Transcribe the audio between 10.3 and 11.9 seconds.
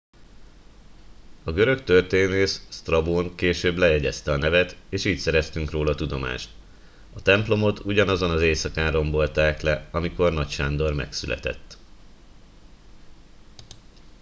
nagy sándor megszületett